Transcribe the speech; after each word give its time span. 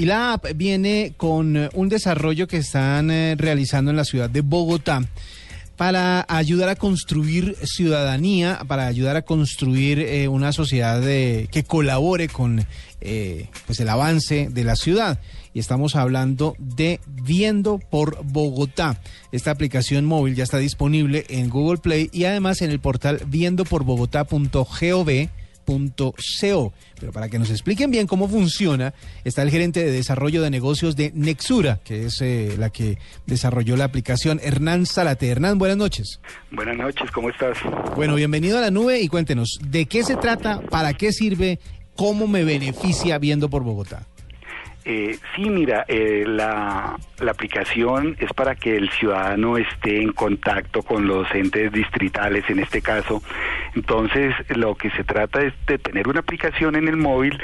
Y 0.00 0.06
la 0.06 0.34
app 0.34 0.46
viene 0.54 1.14
con 1.16 1.56
eh, 1.56 1.70
un 1.74 1.88
desarrollo 1.88 2.46
que 2.46 2.58
están 2.58 3.10
eh, 3.10 3.34
realizando 3.36 3.90
en 3.90 3.96
la 3.96 4.04
ciudad 4.04 4.30
de 4.30 4.42
Bogotá 4.42 5.02
para 5.76 6.24
ayudar 6.28 6.68
a 6.68 6.76
construir 6.76 7.56
ciudadanía, 7.64 8.60
para 8.68 8.86
ayudar 8.86 9.16
a 9.16 9.22
construir 9.22 9.98
eh, 9.98 10.28
una 10.28 10.52
sociedad 10.52 11.02
eh, 11.04 11.48
que 11.50 11.64
colabore 11.64 12.28
con 12.28 12.64
pues 13.00 13.80
el 13.80 13.88
avance 13.88 14.48
de 14.52 14.62
la 14.62 14.76
ciudad. 14.76 15.18
Y 15.52 15.58
estamos 15.58 15.96
hablando 15.96 16.54
de 16.60 17.00
Viendo 17.24 17.78
por 17.78 18.24
Bogotá. 18.24 19.00
Esta 19.32 19.50
aplicación 19.50 20.04
móvil 20.04 20.36
ya 20.36 20.44
está 20.44 20.58
disponible 20.58 21.26
en 21.28 21.50
Google 21.50 21.78
Play 21.78 22.08
y 22.12 22.22
además 22.22 22.62
en 22.62 22.70
el 22.70 22.78
portal 22.78 23.22
viendoporbogotá.gov 23.26 25.28
Pero 26.98 27.12
para 27.12 27.28
que 27.28 27.38
nos 27.38 27.50
expliquen 27.50 27.90
bien 27.90 28.06
cómo 28.06 28.28
funciona, 28.28 28.94
está 29.24 29.42
el 29.42 29.50
gerente 29.50 29.84
de 29.84 29.90
desarrollo 29.90 30.42
de 30.42 30.50
negocios 30.50 30.96
de 30.96 31.12
Nexura, 31.14 31.80
que 31.84 32.06
es 32.06 32.20
eh, 32.22 32.54
la 32.58 32.70
que 32.70 32.98
desarrolló 33.26 33.76
la 33.76 33.84
aplicación, 33.84 34.40
Hernán 34.42 34.86
Salate. 34.86 35.28
Hernán, 35.28 35.58
buenas 35.58 35.76
noches. 35.76 36.20
Buenas 36.50 36.76
noches, 36.76 37.10
¿cómo 37.10 37.28
estás? 37.30 37.58
Bueno, 37.96 38.14
bienvenido 38.14 38.58
a 38.58 38.62
la 38.62 38.70
nube 38.70 39.00
y 39.00 39.08
cuéntenos, 39.08 39.58
¿de 39.62 39.86
qué 39.86 40.02
se 40.04 40.16
trata? 40.16 40.60
¿Para 40.60 40.94
qué 40.94 41.12
sirve? 41.12 41.58
¿Cómo 41.94 42.26
me 42.26 42.44
beneficia 42.44 43.18
viendo 43.18 43.50
por 43.50 43.62
Bogotá? 43.62 44.06
Eh, 44.90 45.18
sí, 45.36 45.50
mira, 45.50 45.84
eh, 45.86 46.24
la, 46.26 46.96
la, 47.20 47.30
aplicación 47.30 48.16
es 48.20 48.32
para 48.32 48.54
que 48.54 48.74
el 48.74 48.88
ciudadano 48.88 49.58
esté 49.58 50.00
en 50.00 50.12
contacto 50.12 50.82
con 50.82 51.06
los 51.06 51.30
entes 51.34 51.70
distritales, 51.70 52.48
en 52.48 52.60
este 52.60 52.80
caso. 52.80 53.22
Entonces, 53.74 54.34
lo 54.56 54.74
que 54.76 54.88
se 54.92 55.04
trata 55.04 55.42
es 55.42 55.52
de 55.66 55.76
tener 55.76 56.08
una 56.08 56.20
aplicación 56.20 56.74
en 56.74 56.88
el 56.88 56.96
móvil 56.96 57.38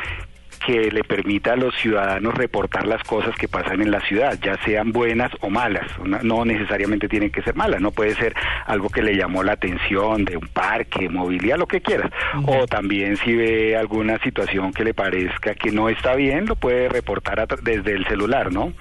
que 0.66 0.90
le 0.90 1.04
permita 1.04 1.52
a 1.52 1.56
los 1.56 1.74
ciudadanos 1.76 2.34
reportar 2.34 2.86
las 2.86 3.02
cosas 3.02 3.34
que 3.36 3.48
pasan 3.48 3.82
en 3.82 3.90
la 3.90 4.00
ciudad, 4.00 4.38
ya 4.42 4.56
sean 4.64 4.92
buenas 4.92 5.30
o 5.40 5.50
malas. 5.50 5.86
No 6.22 6.44
necesariamente 6.44 7.08
tienen 7.08 7.30
que 7.30 7.42
ser 7.42 7.54
malas, 7.54 7.80
no 7.80 7.90
puede 7.90 8.14
ser 8.14 8.34
algo 8.66 8.88
que 8.88 9.02
le 9.02 9.16
llamó 9.16 9.42
la 9.42 9.52
atención 9.52 10.24
de 10.24 10.36
un 10.36 10.48
parque, 10.48 11.08
movilidad, 11.08 11.58
lo 11.58 11.66
que 11.66 11.80
quieras. 11.80 12.10
O 12.46 12.66
también 12.66 13.16
si 13.18 13.34
ve 13.34 13.76
alguna 13.76 14.18
situación 14.18 14.72
que 14.72 14.84
le 14.84 14.94
parezca 14.94 15.54
que 15.54 15.70
no 15.70 15.88
está 15.88 16.14
bien, 16.14 16.46
lo 16.46 16.56
puede 16.56 16.88
reportar 16.88 17.46
desde 17.62 17.92
el 17.92 18.06
celular, 18.06 18.52
¿no? 18.52 18.72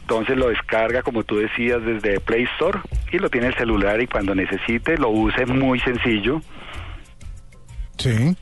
Entonces 0.00 0.36
lo 0.36 0.48
descarga, 0.48 1.02
como 1.02 1.24
tú 1.24 1.36
decías, 1.36 1.84
desde 1.84 2.20
Play 2.20 2.44
Store 2.54 2.80
y 3.12 3.18
lo 3.18 3.28
tiene 3.28 3.48
el 3.48 3.54
celular 3.54 4.00
y 4.00 4.06
cuando 4.06 4.34
necesite 4.34 4.96
lo 4.96 5.10
use 5.10 5.44
muy 5.46 5.80
sencillo. 5.80 6.40
Sí. 7.98 8.36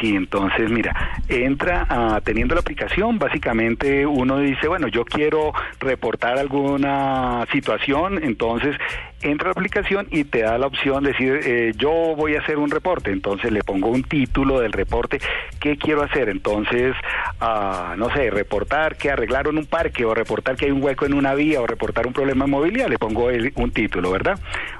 Sí, 0.00 0.16
entonces 0.16 0.70
mira, 0.70 0.94
entra 1.28 1.86
a, 1.88 2.20
teniendo 2.22 2.54
la 2.54 2.62
aplicación, 2.62 3.18
básicamente 3.18 4.06
uno 4.06 4.38
dice, 4.38 4.66
bueno, 4.66 4.88
yo 4.88 5.04
quiero 5.04 5.52
reportar 5.78 6.38
alguna 6.38 7.44
situación, 7.52 8.22
entonces 8.24 8.76
entra 9.20 9.48
a 9.48 9.50
la 9.50 9.52
aplicación 9.52 10.06
y 10.10 10.24
te 10.24 10.40
da 10.40 10.56
la 10.56 10.68
opción 10.68 11.04
de 11.04 11.10
decir, 11.10 11.40
eh, 11.44 11.72
yo 11.76 11.90
voy 12.16 12.36
a 12.36 12.40
hacer 12.40 12.56
un 12.56 12.70
reporte, 12.70 13.10
entonces 13.10 13.52
le 13.52 13.62
pongo 13.62 13.88
un 13.88 14.04
título 14.04 14.60
del 14.60 14.72
reporte, 14.72 15.20
¿qué 15.60 15.76
quiero 15.76 16.02
hacer? 16.02 16.30
Entonces, 16.30 16.94
uh, 17.42 17.94
no 17.96 18.10
sé, 18.14 18.30
reportar 18.30 18.96
que 18.96 19.10
arreglaron 19.10 19.58
un 19.58 19.66
parque 19.66 20.06
o 20.06 20.14
reportar 20.14 20.56
que 20.56 20.66
hay 20.66 20.70
un 20.70 20.82
hueco 20.82 21.04
en 21.04 21.12
una 21.12 21.34
vía 21.34 21.60
o 21.60 21.66
reportar 21.66 22.06
un 22.06 22.14
problema 22.14 22.46
movilidad, 22.46 22.88
le 22.88 22.98
pongo 22.98 23.28
el, 23.28 23.52
un 23.56 23.70
título, 23.70 24.10
¿verdad? 24.10 24.38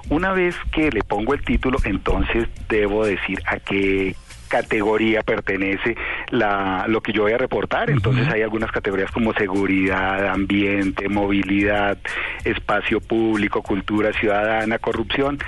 Una 0.09 0.33
vez 0.33 0.57
que 0.73 0.91
le 0.91 1.03
pongo 1.03 1.35
el 1.35 1.45
título, 1.45 1.79
entonces 1.85 2.49
debo 2.71 3.05
decir 3.05 3.41
a 3.47 3.59
qué 3.59 4.15
categoría 4.49 5.23
pertenece 5.23 5.97
la, 6.31 6.87
lo 6.89 7.01
que 7.01 7.13
yo 7.13 7.23
voy 7.23 7.33
a 7.33 7.39
reportar. 7.39 7.91
Entonces 7.91 8.29
hay 8.29 8.43
algunas 8.43 8.73
categorías 8.73 9.11
como 9.11 9.33
seguridad, 9.35 10.29
ambiente, 10.29 11.09
movilidad, 11.09 11.99
espacio 12.45 13.01
público, 13.01 13.63
cultura 13.63 14.13
ciudadana, 14.13 14.79
corrupción 14.79 15.39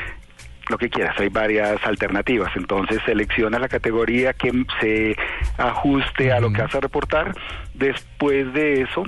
lo 0.69 0.79
que 0.79 0.89
quieras, 0.89 1.19
hay 1.19 1.29
varias 1.29 1.85
alternativas. 1.85 2.53
Entonces 2.55 3.01
selecciona 3.05 3.59
la 3.59 3.69
categoría 3.69 4.33
que 4.35 4.53
se 4.81 5.17
ajuste 5.59 6.33
a 6.33 6.39
lo 6.39 6.53
que 6.53 6.63
vas 6.63 6.75
a 6.77 6.81
reportar. 6.81 7.35
Después 7.75 8.53
de 8.55 8.83
eso, 8.83 9.03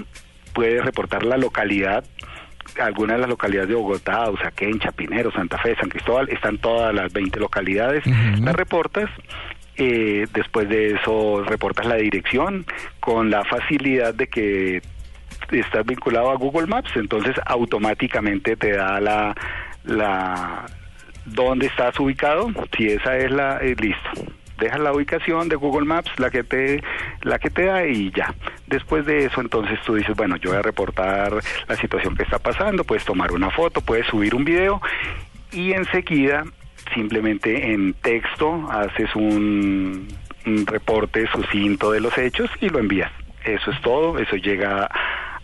puedes 0.53 0.85
reportar 0.85 1.25
la 1.25 1.37
localidad 1.37 2.05
algunas 2.81 3.17
de 3.17 3.21
las 3.21 3.29
localidades 3.29 3.69
de 3.69 3.75
Bogotá, 3.75 4.31
Usaquén, 4.31 4.79
Chapinero, 4.79 5.31
Santa 5.33 5.59
Fe, 5.59 5.77
San 5.77 5.89
Cristóbal, 5.89 6.29
están 6.31 6.59
todas 6.59 6.95
las 6.95 7.13
20 7.13 7.39
localidades, 7.39 8.03
las 8.41 8.55
reportas 8.55 9.11
eh, 9.77 10.27
después 10.33 10.69
de 10.69 10.95
eso 10.95 11.43
reportas 11.45 11.87
la 11.87 11.97
dirección 11.97 12.67
con 13.01 13.31
la 13.31 13.45
facilidad 13.45 14.15
de 14.15 14.27
que 14.27 14.83
estás 15.51 15.85
vinculado 15.87 16.31
a 16.31 16.37
Google 16.37 16.67
Maps, 16.67 16.91
entonces 16.97 17.35
automáticamente 17.47 18.57
te 18.57 18.73
da 18.73 19.01
la, 19.01 19.35
la 19.85 20.67
dónde 21.25 21.67
estás 21.67 21.99
ubicado, 22.01 22.51
si 22.77 22.89
esa 22.89 23.17
es 23.17 23.31
la 23.31 23.59
eh, 23.59 23.75
listo. 23.79 24.11
Dejas 24.59 24.81
la 24.81 24.93
ubicación 24.93 25.49
de 25.49 25.57
Google 25.57 25.87
Maps, 25.87 26.11
la 26.19 26.31
que 26.31 26.45
te 26.45 26.83
la 27.23 27.39
que 27.39 27.51
te 27.51 27.65
da 27.65 27.87
y 27.87 28.13
ya. 28.13 28.35
Después 28.67 29.05
de 29.07 29.25
eso, 29.25 29.41
entonces 29.41 29.81
tú 29.85 29.95
dices, 29.95 30.17
bueno, 30.17 30.37
yo 30.37 30.51
voy 30.51 30.59
a 30.59 30.63
reportar 30.63 31.33
la 31.67 31.77
situación 31.77 32.15
que 32.15 32.23
está 32.23 32.39
pasando, 32.39 32.85
puedes 32.85 33.05
tomar 33.05 33.33
una 33.33 33.51
foto, 33.51 33.81
puedes 33.81 34.07
subir 34.07 34.35
un 34.35 34.45
video 34.45 34.81
y 35.51 35.73
enseguida 35.73 36.45
simplemente 36.95 37.73
en 37.73 37.95
texto 37.95 38.69
haces 38.71 39.15
un, 39.15 40.09
reporte 40.67 41.27
sucinto 41.29 41.93
de 41.93 42.01
los 42.01 42.17
hechos 42.19 42.51
y 42.61 42.69
lo 42.69 42.81
envías. 42.81 43.13
Eso 43.45 43.71
es 43.71 43.81
todo, 43.81 44.19
eso 44.19 44.37
llega 44.37 44.89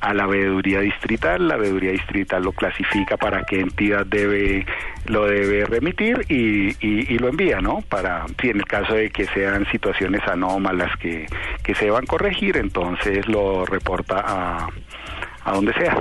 a 0.01 0.15
la 0.15 0.27
veeduría 0.27 0.81
distrital, 0.81 1.47
la 1.49 1.57
veeduría 1.57 1.93
distrital 1.93 2.43
lo 2.43 2.53
clasifica 2.53 3.17
para 3.17 3.45
qué 3.45 3.61
entidad 3.61 4.07
debe 4.07 4.65
lo 5.07 5.27
debe 5.27 5.65
remitir 5.67 6.25
y, 6.29 6.69
y, 6.85 7.15
y 7.15 7.19
lo 7.19 7.29
envía, 7.29 7.61
¿no? 7.61 7.81
Para 7.89 8.27
si 8.41 8.51
en 8.51 8.59
el 8.59 8.65
caso 8.65 8.95
de 8.95 9.11
que 9.11 9.27
sean 9.27 9.67
situaciones 9.71 10.23
anómalas 10.29 10.97
que, 10.99 11.27
que 11.63 11.75
se 11.75 11.91
van 11.91 12.05
a 12.05 12.07
corregir, 12.07 12.57
entonces 12.57 13.27
lo 13.29 13.65
reporta 13.67 14.23
a 14.27 14.69
a 15.49 15.55
donde 15.55 15.73
sea. 15.75 15.97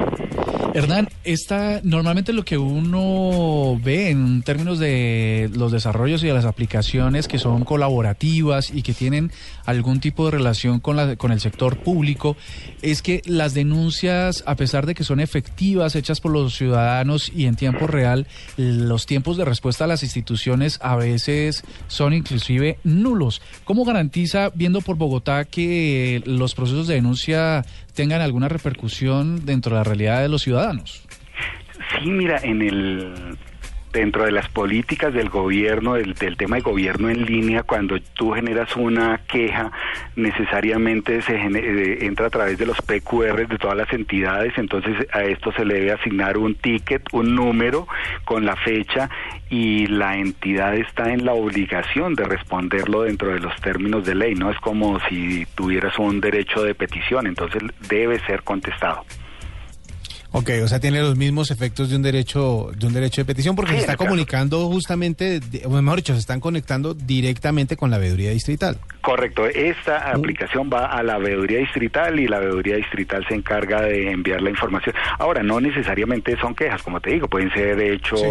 Hernán, 0.74 1.10
esta, 1.24 1.82
normalmente 1.84 2.34
lo 2.34 2.46
que 2.46 2.58
uno 2.58 3.80
ve 3.84 4.10
en 4.10 4.44
términos 4.44 4.78
de 4.78 5.50
los 5.56 5.72
desarrollos 5.72 6.24
y 6.24 6.28
de 6.28 6.34
las 6.34 6.46
aplicaciones 6.46 7.28
que 7.28 7.40
son 7.40 7.64
colaborativas 7.64 8.70
y 8.72 8.84
que 8.84 8.94
tienen 8.94 9.32
algún 9.66 10.00
tipo 10.00 10.26
de 10.26 10.32
relación 10.32 10.80
con, 10.80 10.96
la, 10.96 11.16
con 11.16 11.32
el 11.32 11.40
sector 11.40 11.78
público 11.78 12.38
es 12.82 13.02
que 13.02 13.22
las 13.26 13.54
denuncias, 13.54 14.44
a 14.46 14.56
pesar 14.56 14.86
de 14.86 14.94
que 14.94 15.04
son 15.04 15.20
efectivas, 15.20 15.96
hechas 15.96 16.22
por 16.22 16.32
los 16.32 16.56
ciudadanos 16.56 17.32
y 17.34 17.46
en 17.46 17.56
tiempo 17.56 17.88
real, 17.88 18.28
los 18.58 19.06
tiempos 19.06 19.38
de 19.38 19.46
respuesta 19.46 19.86
a 19.86 19.88
las 19.88 20.04
instituciones 20.04 20.80
a 20.82 20.96
veces 20.96 21.64
son 21.88 22.14
inclusive 22.14 22.78
nulos. 22.84 23.42
¿Cómo 23.64 23.86
garantiza, 23.86 24.52
viendo 24.54 24.82
por 24.82 24.98
Bogotá, 24.98 25.46
que 25.46 26.22
los 26.26 26.54
procesos 26.54 26.88
de 26.88 26.96
denuncia 26.96 27.66
tengan 27.98 28.22
alguna 28.22 28.48
repercusión 28.48 29.37
dentro 29.46 29.72
de 29.72 29.78
la 29.78 29.84
realidad 29.84 30.22
de 30.22 30.30
los 30.30 30.42
ciudadanos. 30.42 31.08
Sí, 32.00 32.10
mira, 32.10 32.40
en 32.44 32.62
el 32.62 33.38
dentro 33.98 34.26
de 34.26 34.32
las 34.32 34.48
políticas 34.50 35.14
del 35.14 35.30
gobierno, 35.30 35.96
del, 35.96 36.16
tema 36.38 36.58
de 36.58 36.62
gobierno 36.62 37.10
en 37.10 37.26
línea, 37.26 37.64
cuando 37.64 38.00
tú 38.14 38.32
generas 38.32 38.76
una 38.76 39.22
queja, 39.28 39.72
necesariamente 40.16 41.22
se 41.24 41.36
eh, 41.36 42.06
entra 42.06 42.28
a 42.28 42.30
través 42.30 42.58
de 42.60 42.68
los 42.68 42.78
PQR 42.82 43.48
de 43.48 43.58
todas 43.58 43.76
las 43.78 43.92
entidades, 43.92 44.54
entonces 44.58 44.96
a 45.14 45.24
esto 45.24 45.52
se 45.54 45.66
le 45.66 45.76
debe 45.76 45.94
asignar 45.94 46.38
un 46.38 46.54
ticket, 46.54 47.02
un 47.12 47.34
número 47.34 47.88
con 48.24 48.46
la 48.46 48.56
fecha 48.56 49.10
y 49.50 49.88
la 49.88 50.18
entidad 50.18 50.76
está 50.76 51.12
en 51.12 51.26
la 51.26 51.34
obligación 51.34 52.14
de 52.14 52.26
responderlo 52.26 53.04
dentro 53.04 53.30
de 53.30 53.40
los 53.40 53.56
términos 53.62 54.06
de 54.06 54.14
ley, 54.14 54.36
no 54.36 54.52
es 54.52 54.60
como 54.60 55.00
si 55.10 55.48
tuvieras 55.56 55.98
un 55.98 56.20
derecho 56.22 56.62
de 56.62 56.76
petición, 56.76 57.26
entonces 57.26 57.64
debe 57.90 58.20
ser 58.20 58.44
contestado. 58.44 59.06
Ok, 60.32 60.50
o 60.64 60.68
sea, 60.68 60.80
tiene 60.80 61.02
los 61.02 61.16
mismos 61.16 61.52
efectos 61.52 61.90
de 61.90 61.96
un 61.96 62.02
derecho 62.02 62.70
de 62.76 62.86
un 62.86 62.94
derecho 62.94 63.22
de 63.22 63.26
petición 63.26 63.56
porque 63.56 63.72
sí, 63.72 63.78
se 63.78 63.82
está 63.84 63.98
comunicando 63.98 64.68
justamente, 64.68 65.40
o 65.66 65.70
mejor 65.70 65.98
dicho, 65.98 66.14
se 66.14 66.20
están 66.20 66.40
conectando 66.40 66.94
directamente 66.94 67.78
con 67.78 67.90
la 67.90 67.98
veeduría 67.98 68.32
distrital. 68.32 68.78
Correcto, 69.02 69.46
esta 69.46 70.12
uh. 70.14 70.18
aplicación 70.18 70.70
va 70.72 70.88
a 70.88 71.02
la 71.04 71.18
veeduría 71.18 71.60
distrital 71.60 72.20
y 72.20 72.28
la 72.28 72.40
veeduría 72.40 72.76
distrital 72.76 73.26
se 73.28 73.36
encarga 73.36 73.82
de 73.82 74.12
enviar 74.12 74.42
la 74.42 74.50
información. 74.50 74.96
Ahora, 75.18 75.44
no 75.44 75.62
necesariamente 75.62 76.38
son 76.40 76.54
quejas, 76.56 76.84
como 76.84 77.00
te 77.00 77.12
digo, 77.12 77.28
pueden 77.28 77.52
ser 77.54 77.80
hechos... 77.80 78.20
Sí. 78.20 78.28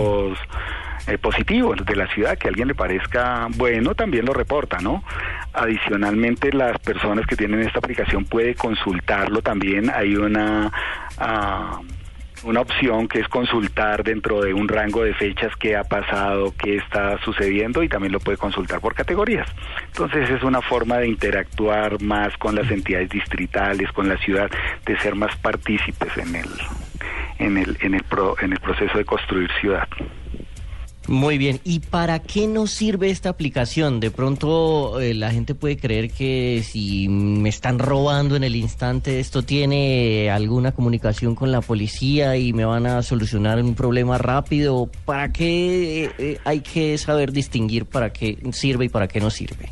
Eh, 1.06 1.18
positivos 1.18 1.84
de 1.84 1.94
la 1.94 2.08
ciudad, 2.08 2.36
que 2.36 2.48
a 2.48 2.50
alguien 2.50 2.68
le 2.68 2.74
parezca 2.74 3.46
bueno, 3.56 3.94
también 3.94 4.24
lo 4.24 4.32
reporta, 4.32 4.78
¿no? 4.78 5.04
Adicionalmente, 5.52 6.52
las 6.52 6.78
personas 6.78 7.26
que 7.26 7.36
tienen 7.36 7.60
esta 7.60 7.78
aplicación 7.78 8.24
puede 8.24 8.54
consultarlo 8.54 9.40
también. 9.40 9.90
Hay 9.90 10.16
una 10.16 10.72
uh, 11.20 11.84
una 12.44 12.60
opción 12.60 13.08
que 13.08 13.20
es 13.20 13.28
consultar 13.28 14.04
dentro 14.04 14.40
de 14.40 14.52
un 14.52 14.68
rango 14.68 15.02
de 15.02 15.14
fechas 15.14 15.54
qué 15.56 15.76
ha 15.76 15.84
pasado, 15.84 16.54
qué 16.56 16.76
está 16.76 17.18
sucediendo 17.24 17.82
y 17.82 17.88
también 17.88 18.12
lo 18.12 18.20
puede 18.20 18.38
consultar 18.38 18.80
por 18.80 18.94
categorías. 18.94 19.48
Entonces 19.86 20.28
es 20.30 20.42
una 20.42 20.60
forma 20.60 20.98
de 20.98 21.08
interactuar 21.08 22.00
más 22.02 22.36
con 22.36 22.54
las 22.54 22.70
entidades 22.70 23.10
distritales, 23.10 23.90
con 23.92 24.08
la 24.08 24.16
ciudad, 24.18 24.50
de 24.84 24.98
ser 24.98 25.14
más 25.14 25.34
partícipes 25.36 26.16
en 26.16 26.34
el 26.34 26.48
en 27.38 27.58
el 27.58 27.78
en 27.80 27.94
el 27.94 28.04
en 28.40 28.52
el 28.52 28.60
proceso 28.60 28.98
de 28.98 29.04
construir 29.04 29.50
ciudad. 29.60 29.88
Muy 31.08 31.38
bien, 31.38 31.60
¿y 31.62 31.78
para 31.78 32.18
qué 32.18 32.48
nos 32.48 32.72
sirve 32.72 33.10
esta 33.10 33.28
aplicación? 33.28 34.00
De 34.00 34.10
pronto 34.10 35.00
eh, 35.00 35.14
la 35.14 35.30
gente 35.30 35.54
puede 35.54 35.76
creer 35.76 36.10
que 36.10 36.64
si 36.66 37.08
me 37.08 37.48
están 37.48 37.78
robando 37.78 38.34
en 38.34 38.42
el 38.42 38.56
instante 38.56 39.20
esto 39.20 39.42
tiene 39.42 40.30
alguna 40.30 40.72
comunicación 40.72 41.36
con 41.36 41.52
la 41.52 41.60
policía 41.60 42.36
y 42.36 42.52
me 42.52 42.64
van 42.64 42.86
a 42.86 43.02
solucionar 43.02 43.62
un 43.62 43.76
problema 43.76 44.18
rápido. 44.18 44.90
¿Para 45.04 45.32
qué 45.32 46.10
eh, 46.18 46.38
hay 46.44 46.60
que 46.60 46.98
saber 46.98 47.30
distinguir 47.30 47.84
para 47.86 48.12
qué 48.12 48.38
sirve 48.50 48.86
y 48.86 48.88
para 48.88 49.06
qué 49.06 49.20
no 49.20 49.30
sirve? 49.30 49.70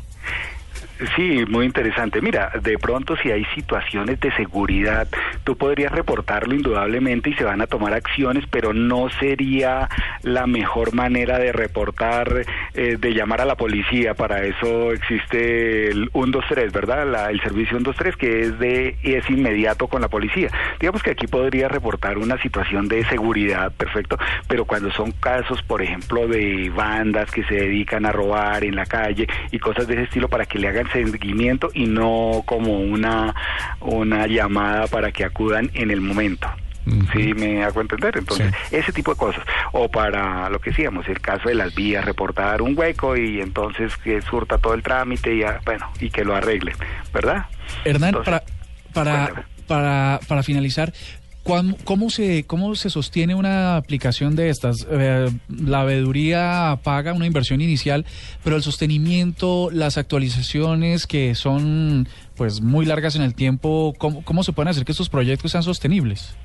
Sí, 1.15 1.43
muy 1.49 1.65
interesante. 1.65 2.21
Mira, 2.21 2.51
de 2.61 2.77
pronto 2.77 3.17
si 3.17 3.29
hay 3.29 3.43
situaciones 3.53 4.17
de 4.21 4.31
seguridad, 4.31 5.07
tú 5.43 5.57
podrías 5.57 5.91
reportarlo 5.91 6.55
indudablemente 6.55 7.31
y 7.31 7.33
se 7.33 7.43
van 7.43 7.61
a 7.61 7.67
tomar 7.67 7.93
acciones, 7.93 8.45
pero 8.49 8.73
no 8.73 9.09
sería 9.09 9.89
la 10.21 10.47
mejor 10.47 10.93
manera 10.93 11.37
de 11.37 11.51
reportar, 11.51 12.45
eh, 12.73 12.95
de 12.97 13.13
llamar 13.13 13.41
a 13.41 13.45
la 13.45 13.55
policía. 13.55 14.13
Para 14.13 14.43
eso 14.43 14.93
existe 14.93 15.89
el 15.89 16.09
123, 16.13 16.71
¿verdad? 16.71 17.29
el 17.29 17.41
servicio 17.41 17.77
123 17.77 18.15
que 18.15 18.41
es 18.41 18.59
de 18.59 18.95
es 19.03 19.29
inmediato 19.29 19.87
con 19.87 20.01
la 20.01 20.07
policía. 20.07 20.49
Digamos 20.79 21.03
que 21.03 21.11
aquí 21.11 21.27
podría 21.27 21.67
reportar 21.67 22.17
una 22.17 22.41
situación 22.41 22.87
de 22.87 23.03
seguridad, 23.05 23.73
perfecto, 23.73 24.17
pero 24.47 24.63
cuando 24.63 24.91
son 24.91 25.11
casos, 25.11 25.61
por 25.63 25.81
ejemplo, 25.81 26.25
de 26.27 26.71
bandas 26.73 27.29
que 27.31 27.43
se 27.43 27.55
dedican 27.55 28.05
a 28.05 28.13
robar 28.13 28.63
en 28.63 28.75
la 28.75 28.85
calle 28.85 29.27
y 29.51 29.59
cosas 29.59 29.87
de 29.87 29.95
ese 29.95 30.03
estilo 30.03 30.29
para 30.29 30.45
que 30.45 30.57
le 30.57 30.69
hagan 30.69 30.84
seguimiento 30.91 31.69
y 31.73 31.85
no 31.85 32.43
como 32.45 32.79
una, 32.79 33.33
una 33.81 34.27
llamada 34.27 34.87
para 34.87 35.11
que 35.11 35.23
acudan 35.25 35.71
en 35.73 35.91
el 35.91 36.01
momento. 36.01 36.49
Sí, 37.13 37.33
me 37.33 37.63
hago 37.63 37.81
entender. 37.81 38.15
Entonces, 38.17 38.53
ese 38.71 38.91
tipo 38.91 39.11
de 39.11 39.17
cosas. 39.17 39.43
O 39.71 39.89
para 39.89 40.49
lo 40.49 40.59
que 40.59 40.69
decíamos, 40.69 41.07
el 41.07 41.19
caso 41.19 41.49
de 41.49 41.55
las 41.55 41.73
vías, 41.73 42.05
reportar 42.05 42.61
un 42.61 42.77
hueco 42.77 43.17
y 43.17 43.41
entonces 43.41 43.97
que 43.97 44.21
surta 44.21 44.59
todo 44.59 44.75
el 44.75 44.83
trámite 44.83 45.33
y, 45.33 45.43
bueno, 45.65 45.91
y 45.99 46.09
que 46.09 46.23
lo 46.23 46.35
arreglen, 46.35 46.75
¿verdad? 47.11 47.45
Hernán, 47.85 48.15
para, 48.23 48.43
para, 48.93 49.45
para, 49.67 50.19
para 50.27 50.43
finalizar, 50.43 50.93
¿Cómo, 51.45 52.09
se, 52.09 52.43
¿Cómo 52.47 52.73
se 52.73 52.89
sostiene 52.89 53.35
una 53.35 53.77
aplicación 53.77 54.35
de 54.35 54.49
estas? 54.49 54.87
Eh, 54.89 55.29
la 55.47 55.83
veeduría 55.83 56.79
paga 56.83 57.13
una 57.13 57.27
inversión 57.27 57.61
inicial, 57.61 58.03
pero 58.43 58.55
el 58.55 58.63
sostenimiento, 58.63 59.69
las 59.71 59.99
actualizaciones 59.99 61.05
que 61.05 61.35
son 61.35 62.07
pues 62.35 62.61
muy 62.61 62.87
largas 62.87 63.15
en 63.15 63.21
el 63.21 63.35
tiempo, 63.35 63.93
¿cómo, 63.99 64.23
cómo 64.23 64.41
se 64.41 64.53
pueden 64.53 64.69
hacer 64.69 64.85
que 64.85 64.91
estos 64.91 65.09
proyectos 65.09 65.51
sean 65.51 65.61
sostenibles? 65.61 66.35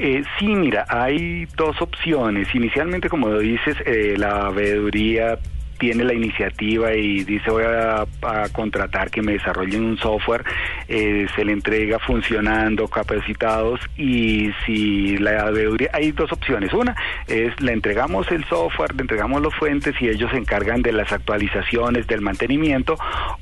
Eh, 0.00 0.24
sí, 0.40 0.46
mira, 0.46 0.86
hay 0.88 1.46
dos 1.56 1.80
opciones. 1.80 2.52
Inicialmente, 2.52 3.08
como 3.08 3.38
dices, 3.38 3.76
eh, 3.86 4.16
la 4.18 4.50
veeduría 4.50 5.38
tiene 5.78 6.04
la 6.04 6.14
iniciativa 6.14 6.94
y 6.94 7.24
dice 7.24 7.50
voy 7.50 7.64
a, 7.64 8.06
contratar 8.52 9.10
que 9.10 9.22
me 9.22 9.32
desarrollen 9.32 9.84
un 9.84 9.98
software, 9.98 10.44
eh, 10.88 11.26
se 11.34 11.44
le 11.44 11.52
entrega 11.52 11.98
funcionando, 11.98 12.86
capacitados 12.88 13.80
y 13.96 14.50
si 14.64 15.16
la 15.18 15.50
veeduría, 15.50 15.90
hay 15.92 16.12
dos 16.12 16.30
opciones. 16.32 16.72
Una 16.72 16.94
es 17.26 17.58
le 17.60 17.72
entregamos 17.72 18.30
el 18.30 18.44
software, 18.44 18.94
le 18.94 19.02
entregamos 19.02 19.42
los 19.42 19.54
fuentes 19.54 19.94
y 20.00 20.08
ellos 20.08 20.30
se 20.30 20.38
encargan 20.38 20.82
de 20.82 20.92
las 20.92 21.12
actualizaciones, 21.12 22.06
del 22.06 22.20
mantenimiento, 22.20 22.96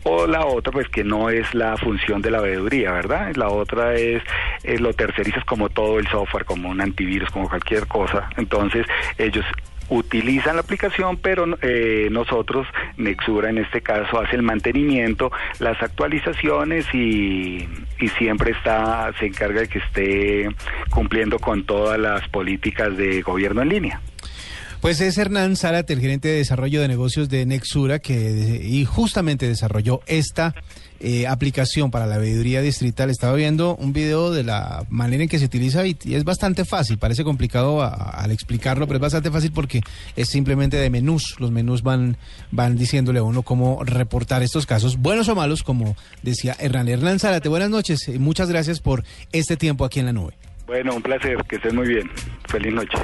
o 0.04 0.26
la 0.26 0.46
otra 0.46 0.72
pues 0.72 0.88
que 0.88 1.04
no 1.04 1.30
es 1.30 1.54
la 1.54 1.76
función 1.76 2.22
de 2.22 2.30
la 2.30 2.40
veeduría, 2.40 2.92
¿verdad? 2.92 3.34
La 3.36 3.48
otra 3.48 3.94
es 3.94 4.22
eh, 4.62 4.78
lo 4.78 4.92
tercerizas 4.92 5.44
como 5.44 5.68
todo 5.68 5.98
el 5.98 6.06
software, 6.08 6.44
como 6.44 6.70
un 6.70 6.80
antivirus, 6.80 7.30
como 7.30 7.48
cualquier 7.48 7.86
cosa. 7.86 8.30
Entonces 8.36 8.86
ellos 9.18 9.44
utilizan 9.90 10.56
la 10.56 10.62
aplicación, 10.62 11.18
pero 11.18 11.46
eh, 11.62 12.08
nosotros, 12.10 12.66
Nexura 12.96 13.50
en 13.50 13.58
este 13.58 13.82
caso, 13.82 14.20
hace 14.20 14.36
el 14.36 14.42
mantenimiento, 14.42 15.30
las 15.58 15.82
actualizaciones 15.82 16.86
y, 16.94 17.68
y 17.98 18.08
siempre 18.18 18.52
está, 18.52 19.12
se 19.18 19.26
encarga 19.26 19.60
de 19.60 19.68
que 19.68 19.78
esté 19.80 20.48
cumpliendo 20.90 21.38
con 21.38 21.64
todas 21.64 21.98
las 21.98 22.26
políticas 22.28 22.96
de 22.96 23.20
gobierno 23.22 23.62
en 23.62 23.68
línea. 23.68 24.00
Pues 24.80 25.02
es 25.02 25.18
Hernán 25.18 25.56
Zárate, 25.56 25.92
el 25.92 26.00
gerente 26.00 26.28
de 26.28 26.38
desarrollo 26.38 26.80
de 26.80 26.88
negocios 26.88 27.28
de 27.28 27.44
Nexura, 27.44 27.98
que 27.98 28.62
y 28.64 28.86
justamente 28.86 29.46
desarrolló 29.46 30.00
esta 30.06 30.54
eh, 31.00 31.26
aplicación 31.26 31.90
para 31.90 32.06
la 32.06 32.16
veeduría 32.16 32.62
distrital. 32.62 33.10
Estaba 33.10 33.34
viendo 33.34 33.76
un 33.76 33.92
video 33.92 34.30
de 34.30 34.42
la 34.42 34.84
manera 34.88 35.22
en 35.22 35.28
que 35.28 35.38
se 35.38 35.44
utiliza 35.44 35.86
y, 35.86 35.98
es 36.06 36.24
bastante 36.24 36.64
fácil. 36.64 36.96
Parece 36.96 37.24
complicado 37.24 37.82
al 37.82 38.30
explicarlo, 38.30 38.86
pero 38.86 38.96
es 38.96 39.02
bastante 39.02 39.30
fácil 39.30 39.52
porque 39.52 39.82
es 40.16 40.30
simplemente 40.30 40.78
de 40.78 40.88
menús. 40.88 41.36
Los 41.38 41.50
menús 41.50 41.82
van, 41.82 42.16
van 42.50 42.78
diciéndole 42.78 43.18
a 43.18 43.22
uno 43.22 43.42
cómo 43.42 43.84
reportar 43.84 44.42
estos 44.42 44.64
casos, 44.64 44.96
buenos 44.96 45.28
o 45.28 45.34
malos, 45.34 45.62
como 45.62 45.94
decía 46.22 46.56
Hernán. 46.58 46.88
Hernán 46.88 47.18
Zárate, 47.18 47.50
buenas 47.50 47.68
noches. 47.68 48.08
y 48.08 48.18
Muchas 48.18 48.48
gracias 48.48 48.80
por 48.80 49.04
este 49.32 49.58
tiempo 49.58 49.84
aquí 49.84 50.00
en 50.00 50.06
la 50.06 50.14
nube. 50.14 50.32
Bueno, 50.66 50.94
un 50.94 51.02
placer. 51.02 51.36
Que 51.48 51.56
estés 51.56 51.74
muy 51.74 51.88
bien. 51.88 52.08
Feliz 52.48 52.72
noche. 52.72 52.96